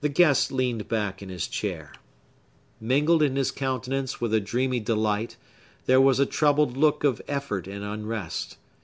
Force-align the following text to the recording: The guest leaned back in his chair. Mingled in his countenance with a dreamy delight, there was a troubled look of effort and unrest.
The 0.00 0.08
guest 0.08 0.50
leaned 0.50 0.88
back 0.88 1.22
in 1.22 1.28
his 1.28 1.46
chair. 1.46 1.92
Mingled 2.80 3.22
in 3.22 3.36
his 3.36 3.52
countenance 3.52 4.20
with 4.20 4.34
a 4.34 4.40
dreamy 4.40 4.80
delight, 4.80 5.36
there 5.86 6.00
was 6.00 6.18
a 6.18 6.26
troubled 6.26 6.76
look 6.76 7.04
of 7.04 7.22
effort 7.28 7.68
and 7.68 7.84
unrest. 7.84 8.56